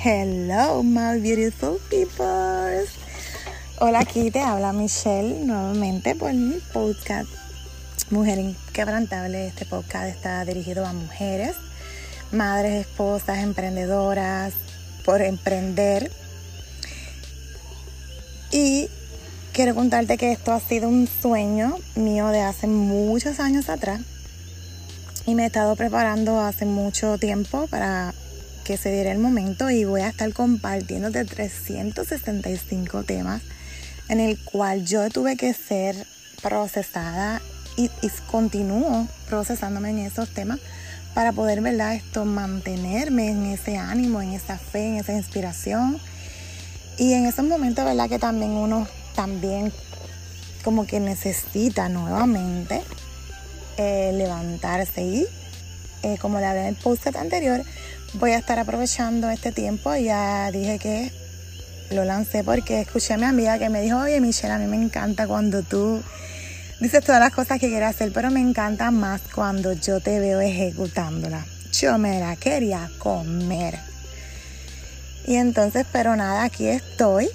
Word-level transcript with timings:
Hello, 0.00 0.84
my 0.84 1.18
beautiful 1.18 1.80
people. 1.90 2.86
Hola, 3.80 3.98
aquí 3.98 4.30
te 4.30 4.38
habla 4.38 4.72
Michelle 4.72 5.44
nuevamente 5.44 6.14
por 6.14 6.32
mi 6.32 6.54
podcast 6.72 7.28
Mujer 8.08 8.38
Inquebrantable. 8.38 9.48
Este 9.48 9.66
podcast 9.66 10.06
está 10.06 10.44
dirigido 10.44 10.86
a 10.86 10.92
mujeres, 10.92 11.56
madres, 12.30 12.86
esposas, 12.86 13.38
emprendedoras, 13.38 14.52
por 15.04 15.20
emprender. 15.20 16.12
Y 18.52 18.88
quiero 19.52 19.74
contarte 19.74 20.16
que 20.16 20.30
esto 20.30 20.52
ha 20.52 20.60
sido 20.60 20.88
un 20.88 21.08
sueño 21.08 21.76
mío 21.96 22.28
de 22.28 22.42
hace 22.42 22.68
muchos 22.68 23.40
años 23.40 23.68
atrás. 23.68 24.02
Y 25.26 25.34
me 25.34 25.42
he 25.42 25.46
estado 25.46 25.74
preparando 25.74 26.40
hace 26.40 26.66
mucho 26.66 27.18
tiempo 27.18 27.66
para 27.66 28.14
que 28.68 28.76
se 28.76 28.92
diera 28.92 29.10
el 29.12 29.18
momento 29.18 29.70
y 29.70 29.86
voy 29.86 30.02
a 30.02 30.08
estar 30.08 30.30
compartiendo 30.34 31.10
de 31.10 31.24
365 31.24 33.02
temas 33.02 33.40
en 34.10 34.20
el 34.20 34.38
cual 34.38 34.84
yo 34.84 35.08
tuve 35.08 35.38
que 35.38 35.54
ser 35.54 36.06
procesada 36.42 37.40
y, 37.78 37.88
continúo 38.30 39.08
procesándome 39.26 39.88
en 39.88 40.00
esos 40.00 40.28
temas 40.34 40.60
para 41.14 41.32
poder, 41.32 41.62
¿verdad? 41.62 41.94
Esto, 41.94 42.26
mantenerme 42.26 43.30
en 43.30 43.46
ese 43.46 43.78
ánimo, 43.78 44.20
en 44.20 44.34
esa 44.34 44.58
fe, 44.58 44.88
en 44.88 44.96
esa 44.96 45.14
inspiración. 45.14 45.98
Y 46.98 47.14
en 47.14 47.24
esos 47.24 47.46
momentos, 47.46 47.86
¿verdad? 47.86 48.10
Que 48.10 48.18
también 48.18 48.50
uno 48.50 48.86
también 49.14 49.72
como 50.62 50.86
que 50.86 51.00
necesita 51.00 51.88
nuevamente 51.88 52.82
eh, 53.78 54.12
levantarse 54.12 55.00
y 55.00 55.26
eh, 56.02 56.18
como 56.20 56.38
le 56.38 56.46
hablé 56.46 56.60
en 56.60 56.66
el 56.66 56.76
post 56.76 57.06
anterior, 57.16 57.64
voy 58.14 58.32
a 58.32 58.38
estar 58.38 58.58
aprovechando 58.58 59.30
este 59.30 59.52
tiempo. 59.52 59.94
Ya 59.94 60.50
dije 60.50 60.78
que 60.78 61.12
lo 61.90 62.04
lancé 62.04 62.44
porque 62.44 62.80
escuché 62.80 63.14
a 63.14 63.18
mi 63.18 63.24
amiga 63.24 63.58
que 63.58 63.68
me 63.68 63.80
dijo, 63.80 63.98
oye 63.98 64.20
Michelle, 64.20 64.52
a 64.52 64.58
mí 64.58 64.66
me 64.66 64.76
encanta 64.76 65.26
cuando 65.26 65.62
tú 65.62 66.02
dices 66.80 67.04
todas 67.04 67.20
las 67.20 67.32
cosas 67.32 67.58
que 67.58 67.68
quieres 67.68 67.90
hacer, 67.90 68.12
pero 68.12 68.30
me 68.30 68.40
encanta 68.40 68.90
más 68.90 69.20
cuando 69.34 69.72
yo 69.72 70.00
te 70.00 70.20
veo 70.20 70.40
ejecutándola. 70.40 71.44
Yo 71.72 71.98
me 71.98 72.20
la 72.20 72.36
quería 72.36 72.90
comer. 72.98 73.78
Y 75.26 75.36
entonces, 75.36 75.86
pero 75.92 76.16
nada, 76.16 76.44
aquí 76.44 76.66
estoy. 76.66 77.28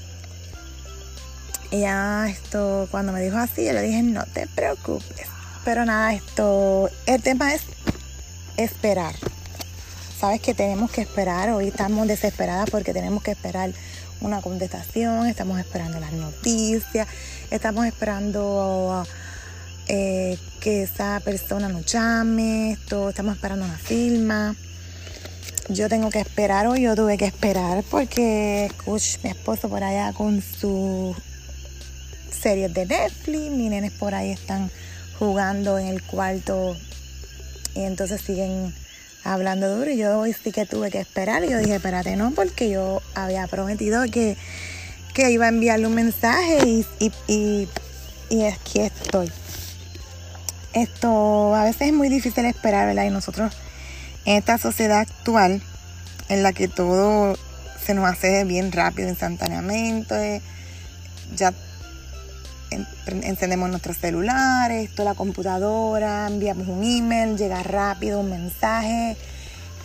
Y 1.69 1.81
ya 1.81 2.27
esto, 2.27 2.87
cuando 2.91 3.11
me 3.11 3.21
dijo 3.21 3.37
así, 3.37 3.65
yo 3.65 3.73
le 3.73 3.81
dije, 3.81 4.01
no 4.01 4.25
te 4.25 4.47
preocupes. 4.47 5.27
Pero 5.63 5.85
nada, 5.85 6.13
esto, 6.13 6.89
el 7.05 7.21
tema 7.21 7.53
es 7.53 7.61
esperar 8.57 9.13
sabes 10.23 10.39
que 10.39 10.53
tenemos 10.53 10.89
que 10.89 11.01
esperar, 11.01 11.49
hoy 11.49 11.67
estamos 11.67 12.07
desesperadas 12.07 12.69
porque 12.69 12.93
tenemos 12.93 13.21
que 13.21 13.31
esperar 13.31 13.71
una 14.21 14.39
contestación, 14.39 15.27
estamos 15.27 15.59
esperando 15.59 15.99
las 15.99 16.13
noticias, 16.13 17.09
estamos 17.51 17.85
esperando 17.85 19.05
eh, 19.89 20.39
que 20.61 20.83
esa 20.83 21.19
persona 21.25 21.67
nos 21.67 21.85
llame, 21.87 22.71
esto, 22.71 23.09
estamos 23.09 23.35
esperando 23.35 23.65
una 23.65 23.77
firma. 23.77 24.55
Yo 25.67 25.89
tengo 25.89 26.09
que 26.09 26.21
esperar 26.21 26.67
hoy, 26.67 26.83
yo 26.83 26.95
tuve 26.95 27.17
que 27.17 27.25
esperar 27.25 27.83
porque 27.91 28.67
escuch, 28.67 29.21
mi 29.25 29.29
esposo 29.29 29.67
por 29.67 29.83
allá 29.83 30.13
con 30.13 30.41
su 30.41 31.13
series 32.31 32.73
de 32.73 32.85
Netflix, 32.85 33.51
mis 33.51 33.69
nenes 33.69 33.91
por 33.91 34.15
ahí 34.15 34.31
están 34.31 34.71
jugando 35.19 35.77
en 35.77 35.87
el 35.87 36.01
cuarto 36.01 36.77
y 37.75 37.81
entonces 37.81 38.21
siguen 38.21 38.73
hablando 39.23 39.75
duro 39.75 39.89
y 39.89 39.97
yo 39.97 40.19
hoy 40.19 40.33
sí 40.33 40.51
que 40.51 40.65
tuve 40.65 40.91
que 40.91 40.99
esperar 40.99 41.43
y 41.43 41.49
yo 41.49 41.57
dije, 41.57 41.75
espérate, 41.75 42.15
no, 42.15 42.31
porque 42.31 42.69
yo 42.69 43.01
había 43.15 43.47
prometido 43.47 44.03
que, 44.11 44.37
iba 45.15 45.45
a 45.45 45.49
enviarle 45.49 45.87
un 45.87 45.95
mensaje 45.95 46.59
y, 46.65 46.85
y, 47.27 47.67
y, 48.29 48.45
aquí 48.45 48.79
estoy. 48.79 49.31
Esto 50.73 51.55
a 51.55 51.63
veces 51.63 51.89
es 51.89 51.93
muy 51.93 52.09
difícil 52.09 52.45
esperar, 52.45 52.87
¿verdad? 52.87 53.05
Y 53.05 53.11
nosotros 53.11 53.53
en 54.25 54.37
esta 54.37 54.57
sociedad 54.57 54.99
actual 54.99 55.61
en 56.29 56.43
la 56.43 56.51
que 56.51 56.67
todo 56.67 57.37
se 57.85 57.93
nos 57.93 58.05
hace 58.05 58.43
bien 58.43 58.71
rápido, 58.71 59.09
instantáneamente, 59.09 60.41
ya 61.35 61.53
encendemos 63.07 63.69
nuestros 63.69 63.97
celulares, 63.97 64.89
toda 64.91 65.11
la 65.11 65.15
computadora, 65.15 66.27
enviamos 66.27 66.67
un 66.67 66.83
email, 66.83 67.37
llega 67.37 67.61
rápido 67.63 68.19
un 68.19 68.29
mensaje, 68.29 69.17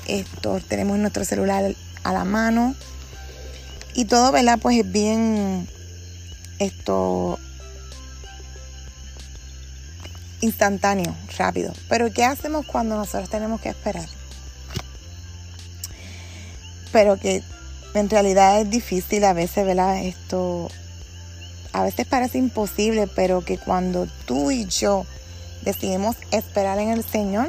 esto 0.06 0.60
tenemos 0.68 0.98
nuestro 0.98 1.24
celular 1.24 1.74
a 2.04 2.12
la 2.12 2.24
mano 2.24 2.74
y 3.94 4.04
todo, 4.04 4.32
¿verdad? 4.32 4.58
Pues 4.60 4.78
es 4.78 4.90
bien 4.90 5.68
esto 6.58 7.38
instantáneo, 10.40 11.14
rápido. 11.36 11.72
Pero 11.88 12.12
¿qué 12.12 12.24
hacemos 12.24 12.66
cuando 12.66 12.96
nosotros 12.96 13.28
tenemos 13.28 13.60
que 13.60 13.70
esperar? 13.70 14.08
Pero 16.92 17.18
que 17.18 17.42
en 17.94 18.08
realidad 18.08 18.60
es 18.60 18.70
difícil 18.70 19.24
a 19.24 19.32
veces, 19.32 19.66
¿verdad? 19.66 19.98
Esto 20.04 20.70
a 21.72 21.82
veces 21.82 22.06
parece 22.06 22.38
imposible, 22.38 23.06
pero 23.06 23.44
que 23.44 23.58
cuando 23.58 24.06
tú 24.26 24.50
y 24.50 24.66
yo 24.66 25.06
decidimos 25.62 26.16
esperar 26.30 26.78
en 26.78 26.90
el 26.90 27.04
Señor, 27.04 27.48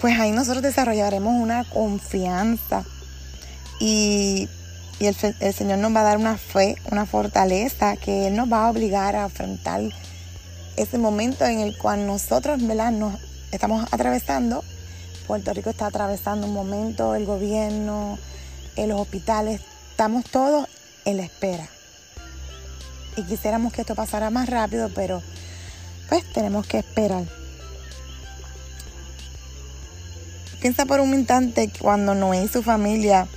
pues 0.00 0.18
ahí 0.18 0.32
nosotros 0.32 0.62
desarrollaremos 0.62 1.34
una 1.34 1.64
confianza 1.64 2.84
y, 3.78 4.48
el, 5.00 5.14
Señor 5.54 5.78
nos 5.78 5.94
va 5.94 6.00
a 6.00 6.04
dar 6.04 6.18
una 6.18 6.36
fe, 6.36 6.76
una 6.90 7.06
fortaleza 7.06 7.96
que 7.96 8.26
Él 8.26 8.36
nos 8.36 8.52
va 8.52 8.66
a 8.66 8.70
obligar 8.70 9.16
a 9.16 9.24
enfrentar 9.24 9.80
ese 10.76 10.98
momento 10.98 11.46
en 11.46 11.60
el 11.60 11.76
cual 11.78 12.06
nosotros 12.06 12.64
¿verdad? 12.66 12.92
nos 12.92 13.14
estamos 13.50 13.86
atravesando. 13.92 14.62
Puerto 15.26 15.54
Rico 15.54 15.70
está 15.70 15.86
atravesando 15.86 16.46
un 16.46 16.52
momento, 16.52 17.14
el 17.14 17.24
gobierno, 17.24 18.18
en 18.76 18.88
los 18.88 19.00
hospitales 19.00 19.60
estamos 20.00 20.24
todos 20.24 20.66
en 21.04 21.18
la 21.18 21.24
espera. 21.24 21.68
Y 23.18 23.22
quisiéramos 23.24 23.70
que 23.70 23.82
esto 23.82 23.94
pasara 23.94 24.30
más 24.30 24.48
rápido, 24.48 24.88
pero 24.94 25.22
pues 26.08 26.24
tenemos 26.32 26.66
que 26.66 26.78
esperar. 26.78 27.24
Piensa 30.58 30.86
por 30.86 31.00
un 31.00 31.12
instante 31.12 31.70
cuando 31.78 32.14
Noé 32.14 32.44
y 32.44 32.48
su 32.48 32.62
familia 32.62 33.28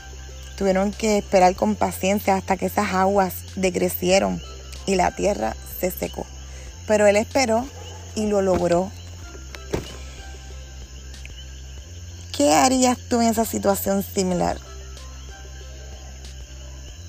tuvieron 0.58 0.94
que 0.94 1.18
esperar 1.18 1.54
con 1.54 1.76
paciencia 1.76 2.38
hasta 2.38 2.56
que 2.56 2.68
esas 2.68 2.94
aguas 2.94 3.34
decrecieron 3.58 4.42
y 4.86 4.96
la 4.96 5.14
tierra 5.14 5.58
se 5.82 5.92
secó. 5.92 6.26
Pero 6.88 7.08
él 7.08 7.18
esperó 7.18 7.68
y 8.16 8.28
lo 8.28 8.42
logró. 8.42 8.90
¿Qué 12.32 12.54
harías 12.54 12.98
tú 13.10 13.20
en 13.20 13.28
esa 13.28 13.44
situación 13.44 14.02
similar? 14.02 14.58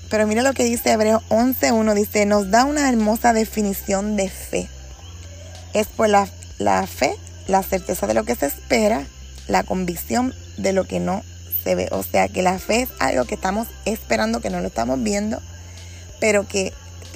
Pero 0.09 0.27
mira 0.27 0.43
lo 0.43 0.53
que 0.53 0.63
dice 0.63 0.91
Hebreo 0.91 1.21
11.1, 1.29 1.93
dice, 1.93 2.25
nos 2.25 2.51
da 2.51 2.65
una 2.65 2.87
hermosa 2.87 3.33
definición 3.33 4.15
de 4.15 4.29
fe. 4.29 4.69
Es 5.73 5.87
por 5.87 6.09
la, 6.09 6.27
la 6.57 6.85
fe, 6.85 7.15
la 7.47 7.63
certeza 7.63 8.07
de 8.07 8.13
lo 8.13 8.23
que 8.23 8.35
se 8.35 8.45
espera, 8.45 9.05
la 9.47 9.63
convicción 9.63 10.33
de 10.57 10.73
lo 10.73 10.85
que 10.85 10.99
no 10.99 11.23
se 11.63 11.75
ve. 11.75 11.89
O 11.91 12.03
sea 12.03 12.27
que 12.27 12.43
la 12.43 12.59
fe 12.59 12.83
es 12.83 12.89
algo 12.99 13.25
que 13.25 13.35
estamos 13.35 13.67
esperando, 13.85 14.41
que 14.41 14.49
no 14.49 14.61
lo 14.61 14.67
estamos 14.67 15.01
viendo, 15.01 15.41
pero 16.19 16.47
que 16.47 16.71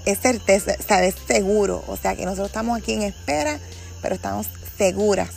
es 0.06 0.20
certeza, 0.20 0.74
sabes, 0.86 1.16
seguro. 1.28 1.84
O 1.88 1.96
sea 1.96 2.16
que 2.16 2.26
nosotros 2.26 2.48
estamos 2.48 2.78
aquí 2.78 2.94
en 2.94 3.04
espera, 3.04 3.60
pero 4.02 4.16
estamos 4.16 4.48
seguras. 4.78 5.30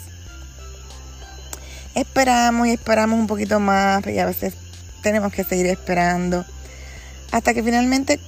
Esperamos 1.95 2.67
y 2.67 2.71
esperamos 2.71 3.19
un 3.19 3.27
poquito 3.27 3.61
más, 3.61 4.07
y 4.07 4.19
a 4.19 4.25
veces 4.25 4.55
tenemos 5.03 5.33
que 5.33 5.45
seguir 5.45 5.67
esperando 5.67 6.47
hasta 7.33 7.55
que 7.55 7.63
finalmente 7.63 8.21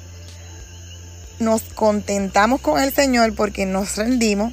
nos 1.39 1.63
contentamos 1.63 2.61
con 2.61 2.83
el 2.83 2.93
Señor 2.93 3.35
porque 3.35 3.67
nos 3.67 3.97
rendimos 3.97 4.53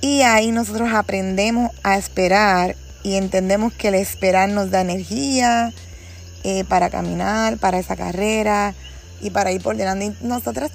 y 0.00 0.22
ahí 0.22 0.50
nosotros 0.50 0.90
aprendemos 0.92 1.70
a 1.82 1.96
esperar 1.96 2.76
y 3.02 3.14
entendemos 3.14 3.72
que 3.72 3.88
el 3.88 3.94
esperar 3.94 4.48
nos 4.48 4.70
da 4.70 4.80
energía 4.80 5.72
eh, 6.42 6.64
para 6.64 6.90
caminar, 6.90 7.56
para 7.58 7.78
esa 7.78 7.96
carrera 7.96 8.74
y 9.22 9.30
para 9.30 9.50
ir 9.50 9.62
por 9.62 9.76
delante. 9.76 10.06
Y 10.06 10.26
nosotras 10.26 10.72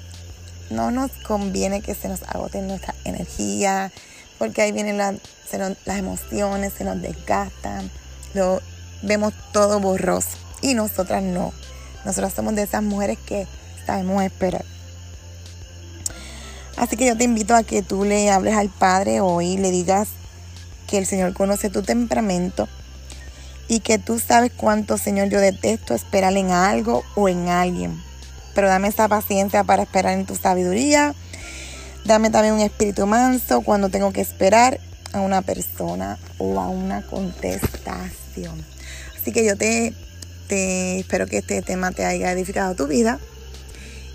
no 0.70 0.90
nos 0.90 1.12
conviene 1.24 1.80
que 1.80 1.94
se 1.94 2.08
nos 2.08 2.22
agote 2.24 2.60
nuestra 2.62 2.94
energía 3.04 3.92
porque 4.38 4.62
ahí 4.62 4.72
vienen 4.72 4.98
las 4.98 5.16
emociones, 5.86 6.72
se 6.72 6.84
nos 6.84 7.00
desgastan, 7.00 7.90
lo, 8.34 8.60
vemos 9.02 9.32
todo 9.52 9.78
borroso 9.78 10.30
y 10.62 10.74
nosotras 10.74 11.22
no. 11.22 11.52
Nosotros 12.04 12.32
somos 12.32 12.54
de 12.54 12.62
esas 12.62 12.82
mujeres 12.82 13.18
que 13.26 13.46
sabemos 13.86 14.22
esperar. 14.22 14.64
Así 16.76 16.96
que 16.96 17.06
yo 17.06 17.16
te 17.16 17.24
invito 17.24 17.54
a 17.54 17.62
que 17.62 17.82
tú 17.82 18.04
le 18.04 18.30
hables 18.30 18.54
al 18.54 18.70
Padre 18.70 19.20
hoy, 19.20 19.56
le 19.56 19.70
digas 19.70 20.08
que 20.86 20.98
el 20.98 21.06
Señor 21.06 21.34
conoce 21.34 21.70
tu 21.70 21.82
temperamento 21.82 22.68
y 23.68 23.80
que 23.80 23.98
tú 23.98 24.18
sabes 24.18 24.50
cuánto, 24.56 24.98
Señor, 24.98 25.28
yo 25.28 25.40
detesto 25.40 25.94
esperar 25.94 26.36
en 26.36 26.50
algo 26.50 27.04
o 27.14 27.28
en 27.28 27.48
alguien. 27.48 28.02
Pero 28.54 28.66
dame 28.66 28.88
esa 28.88 29.06
paciencia 29.08 29.62
para 29.62 29.84
esperar 29.84 30.18
en 30.18 30.26
tu 30.26 30.34
sabiduría. 30.34 31.14
Dame 32.04 32.30
también 32.30 32.54
un 32.54 32.60
espíritu 32.60 33.06
manso 33.06 33.60
cuando 33.60 33.88
tengo 33.88 34.12
que 34.12 34.22
esperar 34.22 34.80
a 35.12 35.20
una 35.20 35.42
persona 35.42 36.18
o 36.38 36.58
a 36.58 36.68
una 36.68 37.02
contestación. 37.02 38.64
Así 39.20 39.32
que 39.32 39.44
yo 39.44 39.56
te, 39.56 39.94
espero 40.50 41.26
que 41.26 41.38
este 41.38 41.62
tema 41.62 41.92
te 41.92 42.04
haya 42.04 42.32
edificado 42.32 42.74
tu 42.74 42.86
vida 42.86 43.18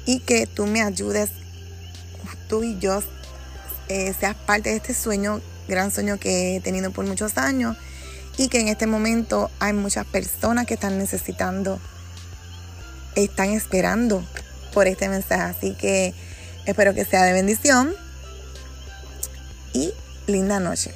y 0.05 0.19
que 0.19 0.47
tú 0.47 0.65
me 0.65 0.81
ayudes, 0.81 1.29
tú 2.47 2.63
y 2.63 2.77
yo, 2.79 3.01
eh, 3.87 4.13
seas 4.19 4.35
parte 4.35 4.69
de 4.69 4.77
este 4.77 4.93
sueño, 4.93 5.41
gran 5.67 5.91
sueño 5.91 6.17
que 6.19 6.55
he 6.55 6.59
tenido 6.61 6.91
por 6.91 7.05
muchos 7.05 7.37
años 7.37 7.77
y 8.37 8.49
que 8.49 8.59
en 8.59 8.67
este 8.67 8.87
momento 8.87 9.49
hay 9.59 9.73
muchas 9.73 10.05
personas 10.05 10.65
que 10.65 10.73
están 10.73 10.97
necesitando, 10.97 11.79
están 13.15 13.51
esperando 13.51 14.23
por 14.73 14.87
este 14.87 15.09
mensaje. 15.09 15.43
Así 15.43 15.73
que 15.75 16.13
espero 16.65 16.93
que 16.93 17.05
sea 17.05 17.23
de 17.23 17.33
bendición 17.33 17.93
y 19.73 19.91
linda 20.27 20.59
noche. 20.59 20.93